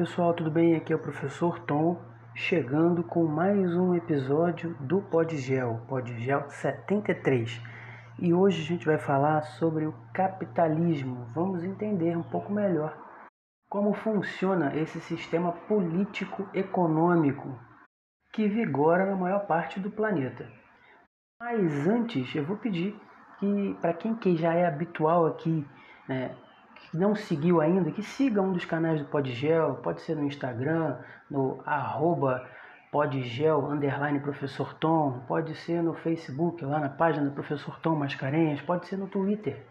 [0.00, 0.74] pessoal, tudo bem?
[0.74, 2.00] Aqui é o professor Tom,
[2.34, 7.60] chegando com mais um episódio do Podgel, Podgel 73.
[8.18, 11.26] E hoje a gente vai falar sobre o capitalismo.
[11.34, 12.96] Vamos entender um pouco melhor
[13.68, 17.60] como funciona esse sistema político-econômico
[18.32, 20.50] que vigora na maior parte do planeta.
[21.38, 22.98] Mas antes, eu vou pedir
[23.38, 25.68] que, para quem que já é habitual aqui,
[26.08, 26.34] né,
[26.90, 30.98] que não seguiu ainda, que siga um dos canais do Podgel, pode ser no Instagram,
[31.30, 32.48] no arroba
[32.90, 38.60] podgel, underline professor Tom, pode ser no Facebook, lá na página do professor Tom Mascarenhas,
[38.62, 39.64] pode ser no Twitter,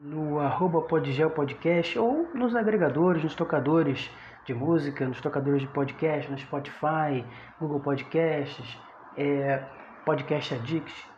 [0.00, 4.10] no arroba podgel podcast, ou nos agregadores, nos tocadores
[4.46, 7.24] de música, nos tocadores de podcast, no Spotify,
[7.60, 8.78] Google Podcasts,
[9.16, 9.62] é,
[10.06, 11.13] Podcast Addict,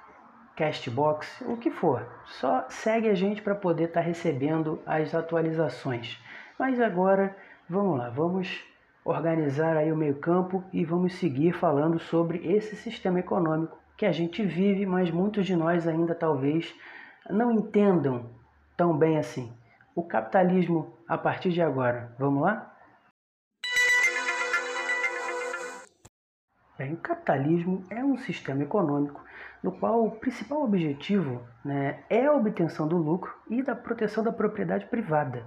[0.56, 2.06] Castbox, o que for.
[2.25, 6.19] Só segue a gente para poder estar tá recebendo as atualizações.
[6.58, 7.36] Mas agora,
[7.69, 8.64] vamos lá, vamos
[9.05, 14.42] organizar aí o meio-campo e vamos seguir falando sobre esse sistema econômico que a gente
[14.42, 16.75] vive, mas muitos de nós ainda talvez
[17.28, 18.30] não entendam
[18.77, 19.52] tão bem assim.
[19.95, 22.14] O capitalismo a partir de agora.
[22.19, 22.73] Vamos lá?
[26.78, 29.25] Bem, o capitalismo é um sistema econômico
[29.67, 34.31] no qual o principal objetivo né, é a obtenção do lucro e da proteção da
[34.31, 35.42] propriedade privada.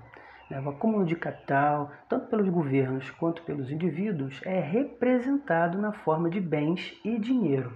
[0.50, 6.30] Né, o acúmulo de capital, tanto pelos governos quanto pelos indivíduos, é representado na forma
[6.30, 7.72] de bens e dinheiro.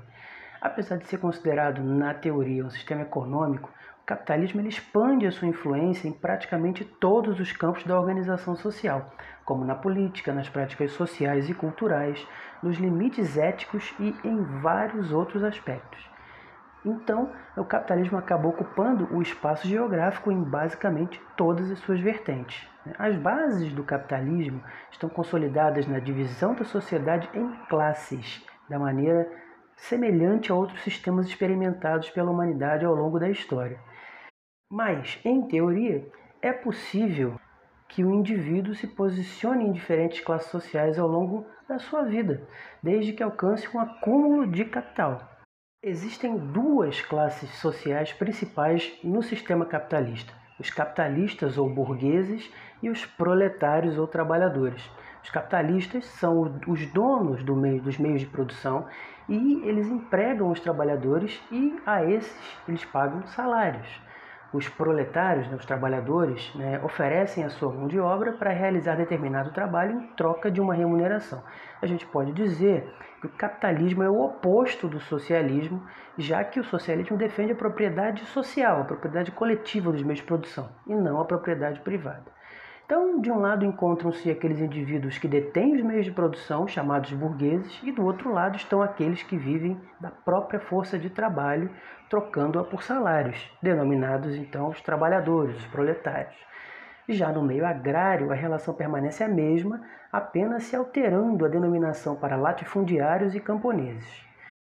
[0.60, 3.70] Apesar de ser considerado, na teoria, um sistema econômico,
[4.02, 9.14] o capitalismo ele expande a sua influência em praticamente todos os campos da organização social,
[9.46, 12.28] como na política, nas práticas sociais e culturais,
[12.62, 16.13] nos limites éticos e em vários outros aspectos.
[16.86, 22.68] Então, o capitalismo acabou ocupando o espaço geográfico em basicamente todas as suas vertentes.
[23.00, 24.62] As bases do capitalismo
[24.92, 29.30] estão consolidadas na divisão da sociedade em classes, da maneira
[29.78, 33.80] semelhante a outros sistemas experimentados pela humanidade ao longo da história.
[34.70, 36.06] Mas, em teoria,
[36.42, 37.40] é possível
[37.88, 42.46] que o indivíduo se posicione em diferentes classes sociais ao longo da sua vida,
[42.82, 45.33] desde que alcance um acúmulo de capital.
[45.86, 52.50] Existem duas classes sociais principais no sistema capitalista: os capitalistas ou burgueses
[52.82, 54.90] e os proletários ou trabalhadores.
[55.22, 58.88] Os capitalistas são os donos do meio, dos meios de produção
[59.28, 64.02] e eles empregam os trabalhadores e a esses eles pagam salários
[64.54, 69.52] os proletários, né, os trabalhadores, né, oferecem a sua mão de obra para realizar determinado
[69.52, 71.44] trabalho em troca de uma remuneração.
[71.82, 72.88] A gente pode dizer
[73.20, 75.84] que o capitalismo é o oposto do socialismo,
[76.18, 80.70] já que o socialismo defende a propriedade social, a propriedade coletiva dos meios de produção,
[80.86, 82.32] e não a propriedade privada.
[82.86, 87.80] Então, de um lado encontram-se aqueles indivíduos que detêm os meios de produção, chamados burgueses,
[87.82, 91.70] e do outro lado estão aqueles que vivem da própria força de trabalho,
[92.10, 96.36] trocando-a por salários, denominados então os trabalhadores, os proletários.
[97.08, 102.36] Já no meio agrário, a relação permanece a mesma, apenas se alterando a denominação para
[102.36, 104.26] latifundiários e camponeses.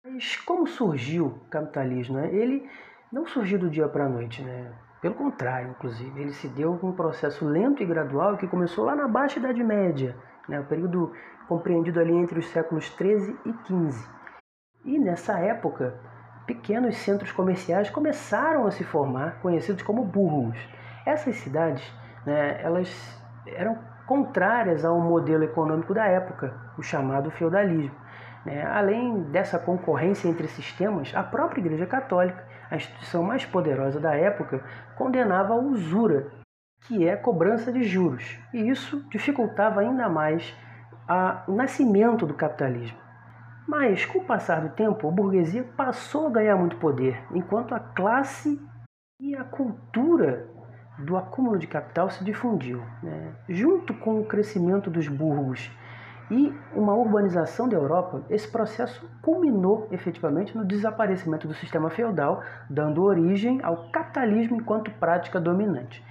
[0.05, 2.19] Mas como surgiu o capitalismo?
[2.21, 2.69] Ele
[3.11, 4.73] não surgiu do dia para a noite, né?
[5.05, 9.07] Pelo contrário, inclusive, ele se deu um processo lento e gradual que começou lá na
[9.07, 10.17] Baixa Idade Média,
[10.49, 11.13] né, o período
[11.47, 14.09] compreendido ali entre os séculos 13 e 15.
[14.83, 15.95] E nessa época,
[16.47, 20.57] pequenos centros comerciais começaram a se formar, conhecidos como burros.
[21.05, 21.87] Essas cidades,
[22.25, 22.89] né, elas
[23.47, 27.95] eram contrárias ao modelo econômico da época, o chamado feudalismo.
[28.43, 28.65] Né?
[28.65, 34.63] Além dessa concorrência entre sistemas, a própria Igreja Católica, a instituição mais poderosa da época,
[34.97, 36.31] condenava a usura,
[36.87, 40.55] que é cobrança de juros, e isso dificultava ainda mais
[41.47, 42.99] o nascimento do capitalismo.
[43.67, 47.81] Mas, com o passar do tempo, a burguesia passou a ganhar muito poder, enquanto a
[47.81, 48.61] classe
[49.19, 50.47] e a cultura
[50.99, 52.83] do acúmulo de capital se difundiu.
[53.03, 53.33] Né?
[53.49, 55.71] Junto com o crescimento dos burgos
[56.35, 63.05] e uma urbanização da Europa, esse processo culminou efetivamente no desaparecimento do sistema feudal, dando
[63.05, 66.05] origem ao capitalismo enquanto prática dominante.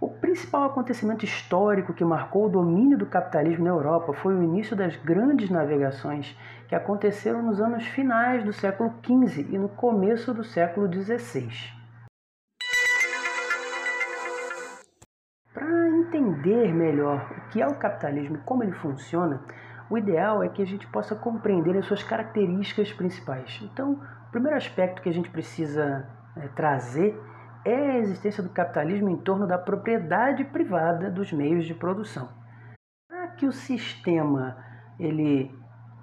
[0.00, 4.74] O principal acontecimento histórico que marcou o domínio do capitalismo na Europa foi o início
[4.74, 6.36] das grandes navegações
[6.68, 11.48] que aconteceram nos anos finais do século XV e no começo do século XVI.
[15.54, 19.42] Para entender melhor o que é o capitalismo e como ele funciona,
[19.88, 23.60] o ideal é que a gente possa compreender as suas características principais.
[23.62, 23.92] Então,
[24.28, 27.18] o primeiro aspecto que a gente precisa é, trazer
[27.64, 32.28] é a existência do capitalismo em torno da propriedade privada dos meios de produção.
[33.08, 34.56] Para que o sistema
[34.98, 35.52] ele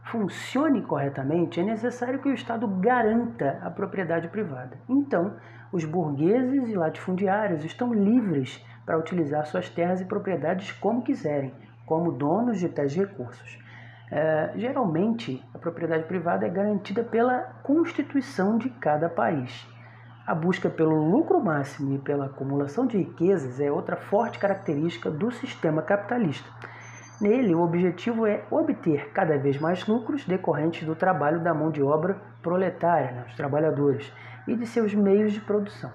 [0.06, 4.78] funcione corretamente, é necessário que o Estado garanta a propriedade privada.
[4.90, 5.38] Então,
[5.72, 11.54] os burgueses e latifundiários estão livres para utilizar suas terras e propriedades como quiserem,
[11.86, 13.63] como donos de tais recursos.
[14.16, 19.68] É, geralmente, a propriedade privada é garantida pela Constituição de cada país.
[20.28, 25.32] A busca pelo lucro máximo e pela acumulação de riquezas é outra forte característica do
[25.32, 26.48] sistema capitalista.
[27.20, 31.82] Nele, o objetivo é obter cada vez mais lucros decorrentes do trabalho da mão de
[31.82, 34.14] obra proletária, né, os trabalhadores,
[34.48, 35.92] e de seus meios de produção.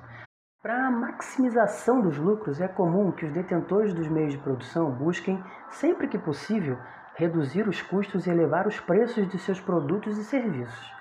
[0.61, 5.41] Para a maximização dos lucros, é comum que os detentores dos meios de produção busquem,
[5.71, 6.77] sempre que possível,
[7.19, 10.93] reduzir os custos e elevar os preços de seus produtos e serviços.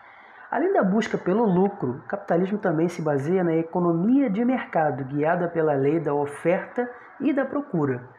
[0.50, 5.48] Além da busca pelo lucro, o capitalismo também se baseia na economia de mercado, guiada
[5.48, 6.90] pela lei da oferta
[7.22, 8.10] e da procura.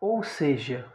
[0.00, 0.86] Ou seja,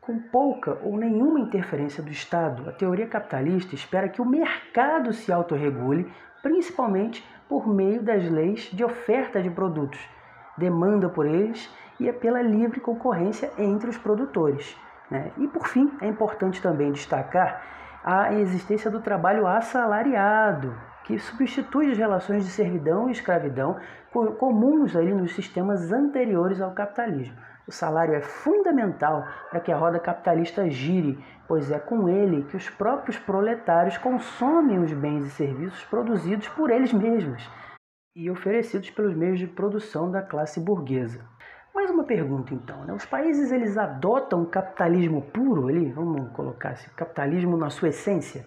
[0.00, 5.30] com pouca ou nenhuma interferência do Estado, a teoria capitalista espera que o mercado se
[5.30, 6.10] autorregule,
[6.42, 10.00] principalmente por meio das leis de oferta de produtos,
[10.56, 11.70] demanda por eles
[12.00, 14.74] e é pela livre concorrência entre os produtores.
[15.10, 15.32] Né?
[15.38, 17.62] E por fim, é importante também destacar
[18.04, 20.74] a existência do trabalho assalariado,
[21.04, 23.76] que substitui as relações de servidão e escravidão
[24.38, 27.36] comuns ali nos sistemas anteriores ao capitalismo.
[27.66, 31.18] O salário é fundamental para que a roda capitalista gire,
[31.48, 36.70] pois é com ele que os próprios proletários consomem os bens e serviços produzidos por
[36.70, 37.48] eles mesmos
[38.14, 41.24] e oferecidos pelos meios de produção da classe burguesa.
[41.76, 42.94] Mais uma pergunta então, né?
[42.94, 48.46] Os países eles adotam o capitalismo puro, ali, vamos colocar assim, capitalismo na sua essência.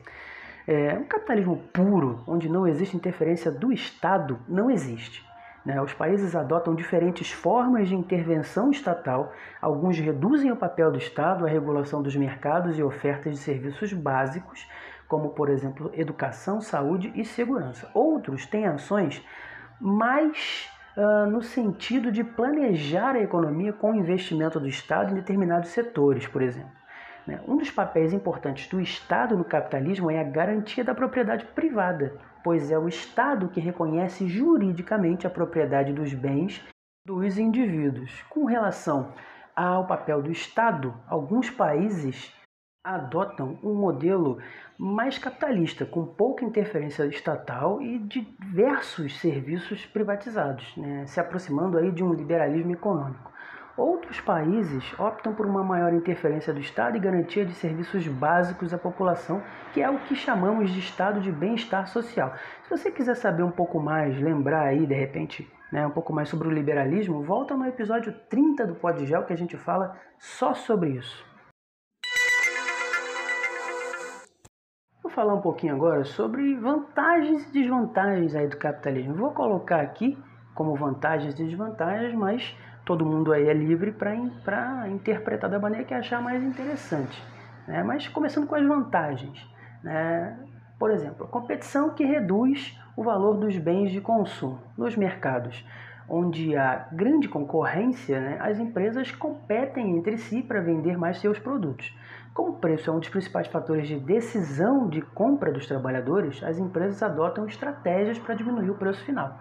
[0.67, 5.23] É, um capitalismo puro, onde não existe interferência do Estado, não existe.
[5.63, 5.79] Né?
[5.79, 9.31] Os países adotam diferentes formas de intervenção estatal,
[9.61, 14.67] alguns reduzem o papel do Estado à regulação dos mercados e ofertas de serviços básicos,
[15.07, 17.91] como, por exemplo, educação, saúde e segurança.
[17.93, 19.23] Outros têm ações
[19.79, 25.69] mais uh, no sentido de planejar a economia com o investimento do Estado em determinados
[25.69, 26.78] setores, por exemplo.
[27.25, 27.42] Né?
[27.48, 32.13] Um dos papéis importantes do Estado no capitalismo é a garantia da propriedade privada
[32.44, 36.62] pois é o Estado que reconhece juridicamente a propriedade dos bens
[37.06, 38.24] dos indivíduos.
[38.30, 39.13] Com relação
[39.56, 42.34] ao papel do Estado, alguns países
[42.83, 44.37] adotam um modelo
[44.77, 51.05] mais capitalista, com pouca interferência estatal e diversos serviços privatizados, né?
[51.05, 53.29] se aproximando aí de um liberalismo econômico.
[53.75, 58.77] Outros países optam por uma maior interferência do Estado e garantia de serviços básicos à
[58.77, 59.41] população,
[59.73, 62.33] que é o que chamamos de estado de bem-estar social.
[62.63, 66.27] Se você quiser saber um pouco mais, lembrar aí de repente né, um pouco mais
[66.27, 70.89] sobre o liberalismo, volta no episódio 30 do Podgel que a gente fala só sobre
[70.89, 71.28] isso.
[75.19, 79.16] Falar um pouquinho agora sobre vantagens e desvantagens aí do capitalismo.
[79.16, 80.18] Vou colocar aqui
[80.56, 85.94] como vantagens e desvantagens, mas todo mundo aí é livre para interpretar da maneira que
[85.94, 87.21] achar mais interessante.
[87.68, 87.83] Né?
[87.83, 89.45] Mas começando com as vantagens.
[89.83, 90.39] Né?
[90.80, 95.65] Por exemplo, a competição que reduz o valor dos bens de consumo nos mercados,
[96.10, 98.38] onde há grande concorrência, né?
[98.42, 101.96] as empresas competem entre si para vender mais seus produtos.
[102.34, 106.58] Como o preço é um dos principais fatores de decisão de compra dos trabalhadores, as
[106.58, 109.39] empresas adotam estratégias para diminuir o preço final.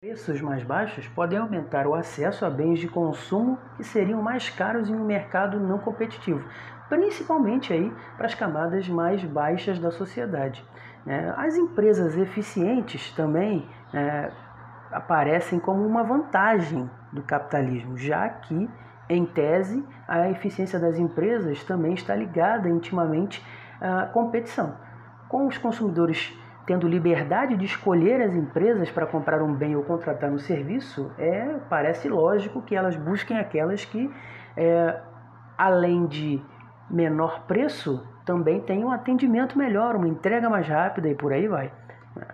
[0.00, 4.88] Preços mais baixos podem aumentar o acesso a bens de consumo que seriam mais caros
[4.88, 6.48] em um mercado não competitivo,
[6.88, 10.64] principalmente aí para as camadas mais baixas da sociedade.
[11.04, 11.34] Né?
[11.36, 14.30] As empresas eficientes também é,
[14.90, 18.68] aparecem como uma vantagem do capitalismo, já que,
[19.08, 23.44] em tese, a eficiência das empresas também está ligada intimamente
[23.80, 24.74] à competição.
[25.28, 26.36] Com os consumidores
[26.68, 31.56] tendo liberdade de escolher as empresas para comprar um bem ou contratar um serviço, é,
[31.70, 34.14] parece lógico que elas busquem aquelas que,
[34.54, 35.00] é,
[35.56, 36.42] além de
[36.90, 41.72] menor preço, também tenham um atendimento melhor, uma entrega mais rápida e por aí vai.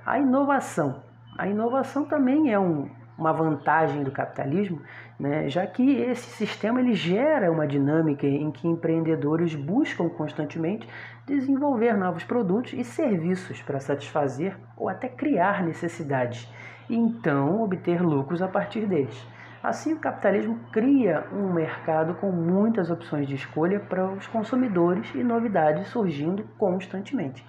[0.04, 1.00] A inovação.
[1.36, 2.88] A inovação também é um,
[3.18, 4.80] uma vantagem do capitalismo,
[5.18, 5.48] né?
[5.48, 10.88] já que esse sistema ele gera uma dinâmica em que empreendedores buscam constantemente
[11.26, 16.48] desenvolver novos produtos e serviços para satisfazer ou até criar necessidades
[16.88, 19.26] e então obter lucros a partir deles.
[19.60, 25.24] Assim, o capitalismo cria um mercado com muitas opções de escolha para os consumidores e
[25.24, 27.44] novidades surgindo constantemente.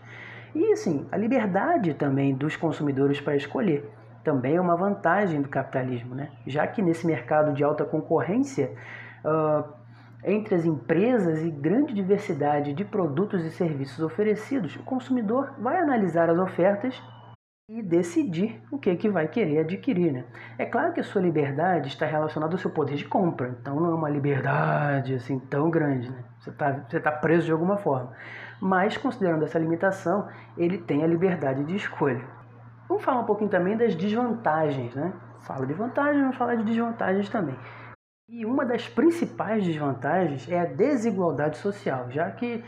[0.55, 3.87] E assim, a liberdade também dos consumidores para escolher
[4.23, 6.31] também é uma vantagem do capitalismo, né?
[6.47, 8.71] já que nesse mercado de alta concorrência
[9.23, 9.63] uh,
[10.27, 16.31] Entre as empresas e grande diversidade de produtos e serviços oferecidos, o consumidor vai analisar
[16.31, 16.99] as ofertas
[17.69, 20.11] e decidir o que, que vai querer adquirir.
[20.11, 20.25] Né?
[20.57, 23.91] É claro que a sua liberdade está relacionada ao seu poder de compra, então não
[23.91, 26.23] é uma liberdade assim tão grande, né?
[26.39, 28.11] você está você tá preso de alguma forma.
[28.61, 32.23] Mas, considerando essa limitação, ele tem a liberdade de escolha.
[32.87, 34.95] Vamos falar um pouquinho também das desvantagens.
[34.95, 35.13] Né?
[35.41, 37.55] Fala de vantagens, vamos falar de desvantagens também.
[38.27, 42.63] E uma das principais desvantagens é a desigualdade social, já que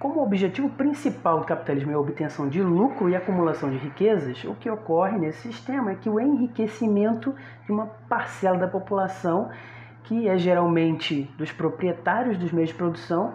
[0.00, 4.54] como objetivo principal do capitalismo é a obtenção de lucro e acumulação de riquezas, o
[4.54, 7.34] que ocorre nesse sistema é que o enriquecimento
[7.66, 9.50] de uma parcela da população,
[10.04, 13.34] que é geralmente dos proprietários dos meios de produção,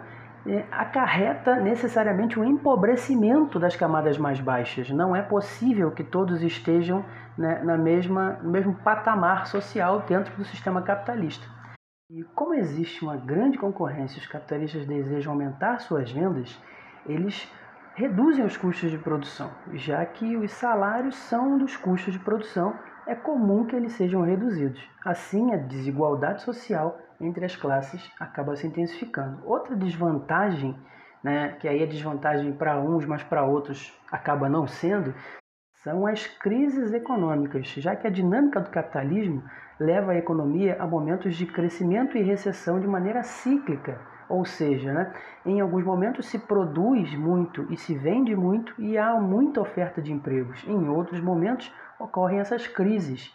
[0.70, 4.90] acarreta necessariamente o empobrecimento das camadas mais baixas.
[4.90, 7.04] Não é possível que todos estejam
[7.36, 11.46] né, na mesma, no mesmo patamar social dentro do sistema capitalista.
[12.08, 16.56] E como existe uma grande concorrência os capitalistas desejam aumentar suas vendas,
[17.04, 17.50] eles
[17.96, 22.74] reduzem os custos de produção, já que os salários são um dos custos de produção,
[23.06, 24.80] é comum que eles sejam reduzidos.
[25.04, 29.40] Assim, a desigualdade social entre as classes acaba se intensificando.
[29.44, 30.76] Outra desvantagem,
[31.22, 35.14] né, que aí é desvantagem para uns, mas para outros acaba não sendo,
[35.82, 39.42] são as crises econômicas, já que a dinâmica do capitalismo
[39.78, 44.00] leva a economia a momentos de crescimento e recessão de maneira cíclica.
[44.28, 49.14] Ou seja, né, em alguns momentos se produz muito e se vende muito e há
[49.20, 50.64] muita oferta de empregos.
[50.66, 53.32] Em outros momentos ocorrem essas crises,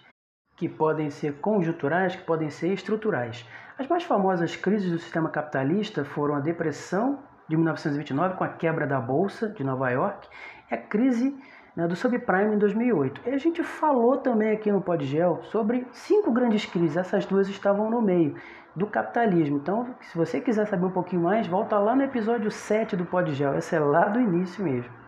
[0.62, 3.44] que podem ser conjunturais, que podem ser estruturais.
[3.80, 8.86] As mais famosas crises do sistema capitalista foram a depressão de 1929, com a quebra
[8.86, 10.30] da Bolsa de Nova York,
[10.70, 11.36] e a crise
[11.75, 13.22] né, do subprime em 2008.
[13.25, 17.89] E a gente falou também aqui no Podgel sobre cinco grandes crises, essas duas estavam
[17.89, 18.36] no meio
[18.75, 19.58] do capitalismo.
[19.58, 23.58] Então, se você quiser saber um pouquinho mais, volta lá no episódio 7 do Podgel,
[23.58, 25.00] esse é lá do início mesmo.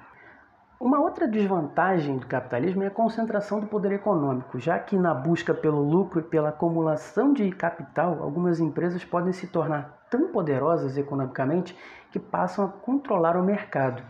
[0.84, 5.54] Uma outra desvantagem do capitalismo é a concentração do poder econômico, já que na busca
[5.54, 11.74] pelo lucro e pela acumulação de capital, algumas empresas podem se tornar tão poderosas economicamente
[12.12, 14.04] que passam a controlar o mercado.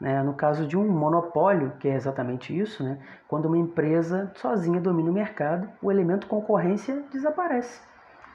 [0.00, 0.20] Né?
[0.24, 2.98] No caso de um monopólio, que é exatamente isso, né?
[3.28, 7.80] quando uma empresa sozinha domina o mercado, o elemento concorrência desaparece.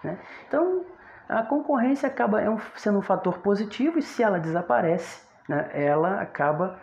[0.02, 0.18] Né?
[0.48, 0.86] Então,
[1.28, 2.48] a concorrência acaba é
[2.78, 6.80] sendo um fator positivo e se ela desaparece, né, ela acaba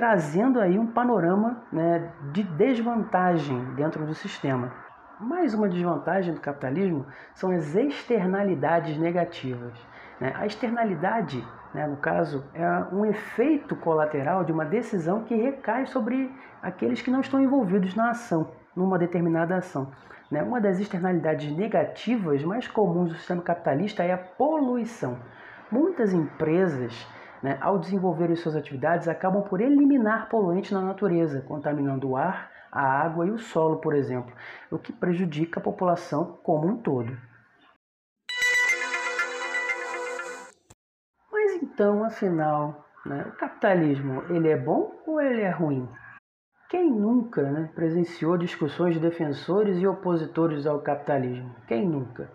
[0.00, 4.72] trazendo aí um panorama né, de desvantagem dentro do sistema.
[5.20, 7.04] Mais uma desvantagem do capitalismo
[7.34, 9.74] são as externalidades negativas.
[10.18, 10.32] Né?
[10.34, 16.34] A externalidade né, no caso, é um efeito colateral de uma decisão que recai sobre
[16.62, 19.92] aqueles que não estão envolvidos na ação, numa determinada ação.
[20.30, 20.42] Né?
[20.42, 25.18] Uma das externalidades negativas mais comuns do sistema capitalista é a poluição.
[25.70, 27.06] Muitas empresas,
[27.42, 32.82] né, ao desenvolverem suas atividades, acabam por eliminar poluentes na natureza, contaminando o ar, a
[32.82, 34.32] água e o solo, por exemplo,
[34.70, 37.16] o que prejudica a população como um todo.
[41.80, 45.88] Então, afinal, né, o capitalismo ele é bom ou ele é ruim?
[46.68, 51.54] Quem nunca né, presenciou discussões de defensores e opositores ao capitalismo?
[51.66, 52.30] Quem nunca?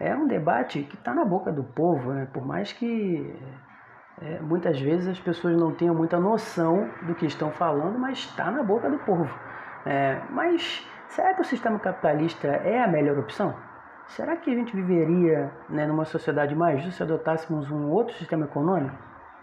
[0.00, 2.26] É um debate que está na boca do povo, né?
[2.32, 3.32] por mais que
[4.22, 8.50] é, muitas vezes as pessoas não tenham muita noção do que estão falando, mas está
[8.50, 9.28] na boca do povo.
[9.86, 13.54] É, mas será que o sistema capitalista é a melhor opção?
[14.08, 18.44] Será que a gente viveria né, numa sociedade mais justa se adotássemos um outro sistema
[18.44, 18.96] econômico?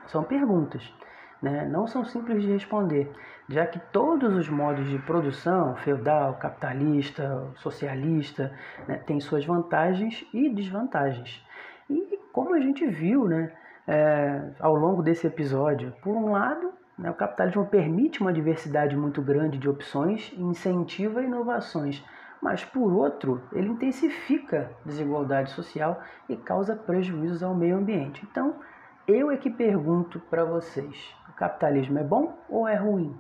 [0.06, 0.94] São perguntas,
[1.42, 1.66] né?
[1.66, 3.12] não são simples de responder,
[3.50, 8.54] já que todos os modos de produção, feudal, capitalista, socialista,
[8.88, 11.44] né, têm suas vantagens e desvantagens.
[11.90, 13.52] E como a gente viu né,
[13.88, 19.22] é, ao longo desse episódio, por um lado, né, o capitalismo permite uma diversidade muito
[19.22, 22.04] grande de opções e incentiva inovações
[22.42, 28.26] mas por outro, ele intensifica desigualdade social e causa prejuízos ao meio ambiente.
[28.30, 28.56] Então,
[29.08, 33.18] eu é que pergunto para vocês: o capitalismo é bom ou é ruim?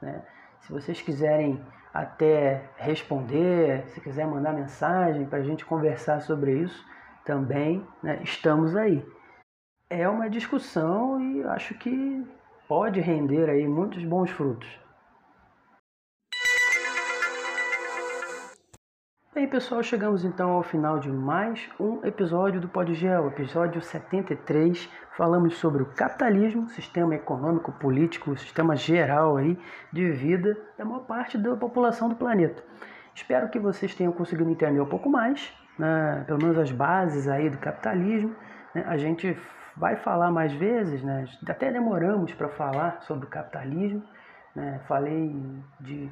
[0.00, 0.22] Né?
[0.60, 1.60] Se vocês quiserem
[1.92, 6.84] até responder, se quiser mandar mensagem para a gente conversar sobre isso,
[7.24, 9.04] também né, estamos aí.
[9.92, 12.24] É uma discussão e acho que
[12.68, 14.68] pode render aí muitos bons frutos.
[19.34, 24.88] Bem, pessoal, chegamos então ao final de mais um episódio do Podgel, episódio 73.
[25.16, 29.58] Falamos sobre o capitalismo, sistema econômico, político, sistema geral aí
[29.92, 32.62] de vida da maior parte da população do planeta.
[33.12, 37.50] Espero que vocês tenham conseguido entender um pouco mais né, pelo menos as bases aí
[37.50, 38.36] do capitalismo.
[38.72, 38.84] Né?
[38.86, 39.36] A gente
[39.76, 41.26] vai falar mais vezes, né?
[41.48, 44.02] até demoramos para falar sobre o capitalismo.
[44.54, 44.80] Né?
[44.86, 45.34] Falei
[45.80, 46.10] de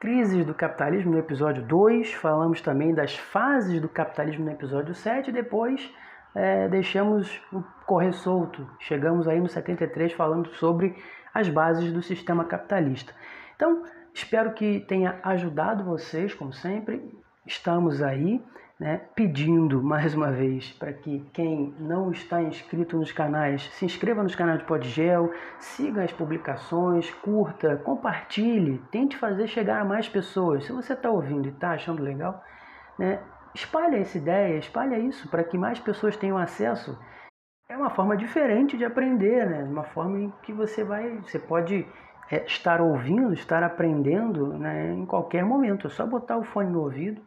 [0.00, 5.30] crises do capitalismo no episódio 2, falamos também das fases do capitalismo no episódio 7,
[5.30, 5.90] e depois
[6.34, 7.40] é, deixamos
[7.86, 8.68] correr solto.
[8.80, 10.94] Chegamos aí no 73 falando sobre
[11.32, 13.12] as bases do sistema capitalista.
[13.54, 17.02] Então, espero que tenha ajudado vocês, como sempre.
[17.46, 18.42] Estamos aí
[18.78, 24.22] né, pedindo mais uma vez para que quem não está inscrito nos canais se inscreva
[24.22, 30.66] nos canais de Podgel, siga as publicações, curta, compartilhe, tente fazer chegar a mais pessoas.
[30.66, 32.44] Se você está ouvindo e está achando legal,
[32.98, 33.20] né,
[33.54, 36.98] espalhe essa ideia, espalhe isso para que mais pessoas tenham acesso.
[37.68, 39.64] É uma forma diferente de aprender, né?
[39.64, 41.84] Uma forma em que você vai, você pode
[42.30, 45.88] é, estar ouvindo, estar aprendendo né, em qualquer momento.
[45.88, 47.20] É só botar o fone no ouvido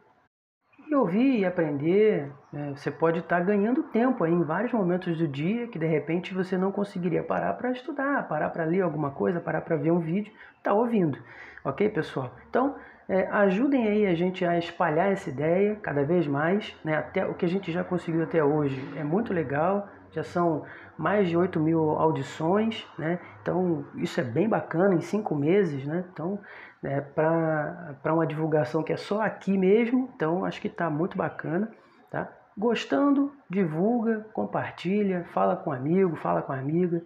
[0.90, 2.30] e ouvir e aprender.
[2.52, 2.72] Né?
[2.74, 6.58] Você pode estar ganhando tempo aí em vários momentos do dia que de repente você
[6.58, 10.32] não conseguiria parar para estudar, parar para ler alguma coisa, parar para ver um vídeo,
[10.58, 11.16] está ouvindo.
[11.64, 12.34] Ok, pessoal?
[12.48, 12.74] Então,
[13.08, 16.74] é, ajudem aí a gente a espalhar essa ideia cada vez mais.
[16.84, 16.96] Né?
[16.96, 19.88] Até o que a gente já conseguiu até hoje é muito legal.
[20.10, 20.64] Já são
[21.00, 23.18] mais de 8 mil audições, né?
[23.40, 26.04] Então isso é bem bacana em cinco meses, né?
[26.12, 26.38] Então
[26.82, 30.10] né, para uma divulgação que é só aqui mesmo.
[30.14, 31.72] Então acho que está muito bacana.
[32.10, 32.30] Tá?
[32.56, 37.02] Gostando, divulga, compartilha, fala com amigo, fala com amiga.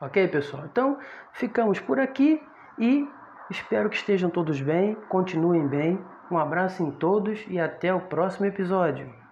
[0.00, 0.66] Ok, pessoal?
[0.70, 0.96] Então
[1.32, 2.40] ficamos por aqui
[2.78, 3.08] e
[3.50, 6.00] espero que estejam todos bem, continuem bem.
[6.30, 9.23] Um abraço em todos e até o próximo episódio.